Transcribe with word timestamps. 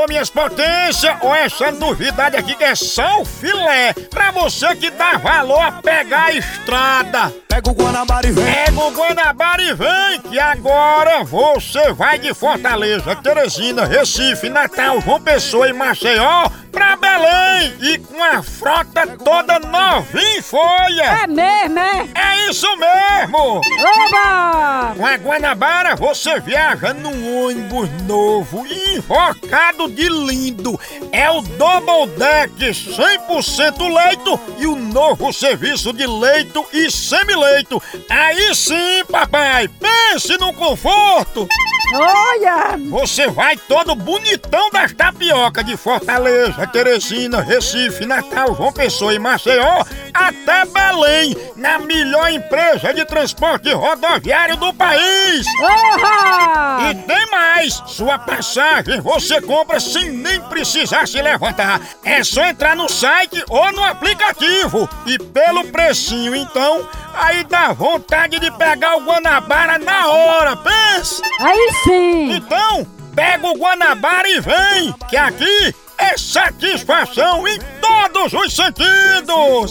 Alô, 0.00 0.08
minhas 0.08 0.30
potências, 0.30 1.14
ou 1.20 1.34
essa 1.34 1.70
novidade 1.72 2.34
aqui 2.34 2.54
que 2.54 2.64
é 2.64 2.74
só 2.74 3.20
o 3.20 3.24
filé, 3.24 3.92
pra 4.08 4.30
você 4.30 4.74
que 4.74 4.90
dá 4.90 5.18
valor 5.18 5.60
a 5.60 5.72
pegar 5.72 6.26
a 6.26 6.32
estrada. 6.32 7.34
Pega 7.46 7.70
o 7.70 7.74
Guanabara 7.74 8.26
e 8.26 8.32
vem. 8.32 8.44
Pega 8.44 8.80
o 8.80 8.90
Guanabara 8.92 9.62
e 9.62 9.74
vem, 9.74 10.20
que 10.22 10.38
agora 10.38 11.22
você 11.22 11.92
vai 11.92 12.18
de 12.18 12.32
Fortaleza, 12.32 13.14
Teresina, 13.16 13.84
Recife, 13.84 14.48
Natal, 14.48 15.02
João 15.02 15.20
Pessoa 15.20 15.68
e 15.68 15.72
Maceió 15.74 16.48
pra 16.72 16.96
Belém 16.96 17.74
e 17.80 17.98
com 17.98 18.22
a 18.22 18.42
frota 18.42 19.06
toda 19.22 19.58
novinha 19.58 20.38
em 20.38 20.40
folha. 20.40 21.24
É 21.24 21.26
mesmo, 21.26 21.78
é? 21.78 22.08
É 22.14 22.48
isso 22.48 22.66
mesmo! 22.76 22.99
Oba! 23.24 24.94
Com 24.96 25.06
a 25.06 25.16
Guanabara 25.16 25.96
você 25.96 26.40
viaja 26.40 26.94
num 26.94 27.44
ônibus 27.44 27.88
novo 28.06 28.66
invocado 28.66 29.88
de 29.88 30.08
lindo. 30.08 30.78
É 31.12 31.30
o 31.30 31.42
Double 31.42 32.06
Deck 32.16 32.54
100% 32.58 33.92
leito 33.92 34.40
e 34.58 34.66
o 34.66 34.76
novo 34.76 35.32
serviço 35.32 35.92
de 35.92 36.06
leito 36.06 36.64
e 36.72 36.90
semileito. 36.90 37.82
Aí 38.08 38.54
sim, 38.54 39.04
papai, 39.10 39.68
pense 39.68 40.36
no 40.38 40.52
conforto. 40.52 41.48
Olha! 41.92 42.78
Você 42.88 43.26
vai 43.26 43.56
todo 43.56 43.96
bonitão 43.96 44.70
das 44.70 44.92
tapioca 44.92 45.64
de 45.64 45.76
Fortaleza, 45.76 46.66
Teresina, 46.68 47.40
Recife, 47.40 48.06
Natal, 48.06 48.54
João 48.54 48.72
Pessoa 48.72 49.12
e 49.12 49.18
Maceió 49.18 49.84
até 50.12 50.64
Belém, 50.64 51.36
na 51.56 51.78
melhor 51.78 52.30
empresa 52.30 52.92
de 52.92 53.04
transporte 53.04 53.72
rodoviário 53.72 54.56
do 54.56 54.72
país. 54.74 55.46
Oha! 55.60 56.90
E 56.90 56.94
tem 56.94 57.30
mais! 57.30 57.82
Sua 57.86 58.18
passagem 58.18 59.00
você 59.00 59.40
compra 59.40 59.80
sem 59.80 60.10
nem 60.10 60.40
precisar 60.42 61.06
se 61.06 61.20
levantar. 61.20 61.80
É 62.04 62.22
só 62.24 62.44
entrar 62.44 62.76
no 62.76 62.88
site 62.88 63.42
ou 63.48 63.72
no 63.72 63.84
aplicativo. 63.84 64.88
E 65.06 65.18
pelo 65.18 65.64
precinho, 65.64 66.34
então, 66.34 66.88
aí 67.14 67.44
dá 67.44 67.72
vontade 67.72 68.38
de 68.38 68.50
pegar 68.52 68.96
o 68.96 69.04
Guanabara 69.04 69.78
na 69.78 70.08
hora, 70.08 70.56
pensa! 70.56 71.22
Aí 71.40 71.70
sim! 71.84 72.32
Então, 72.32 72.86
pega 73.14 73.46
o 73.46 73.58
Guanabara 73.58 74.28
e 74.28 74.40
vem, 74.40 74.94
que 75.08 75.16
aqui 75.16 75.74
é 75.98 76.16
satisfação 76.16 77.46
em 77.46 77.58
todos 77.80 78.32
os 78.32 78.54
sentidos! 78.54 79.70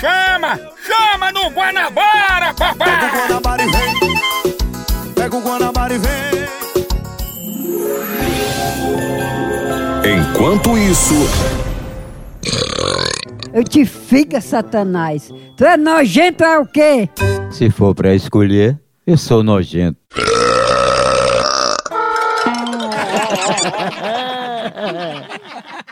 Chama, 0.00 0.58
chama 0.86 1.30
no 1.30 1.50
Guanabara, 1.50 2.54
Pega 2.54 2.72
o 2.72 2.76
papai! 2.78 3.10
Guanabara 3.10 3.62
e 3.62 3.68
vem. 3.68 5.14
Pega 5.14 5.36
o 5.36 5.40
Guanabara 5.42 5.94
e 5.94 5.98
vem. 5.98 6.40
Enquanto 10.32 10.78
isso, 10.78 11.14
Eu 13.52 13.62
te 13.62 13.84
fica, 13.84 14.40
Satanás! 14.40 15.30
Tu 15.54 15.64
é 15.66 15.76
nojento, 15.76 16.44
é 16.44 16.58
o 16.58 16.64
quê? 16.64 17.06
Se 17.50 17.68
for 17.68 17.94
pra 17.94 18.14
escolher, 18.14 18.80
eu 19.06 19.18
sou 19.18 19.42
nojento. 19.42 19.98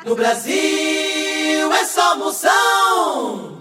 No 0.07 0.17
Brasil 0.17 1.73
é 1.73 1.85
só 1.85 2.17
moção. 2.17 3.58